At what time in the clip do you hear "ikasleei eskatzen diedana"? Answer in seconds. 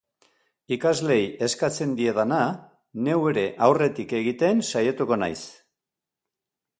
0.75-2.39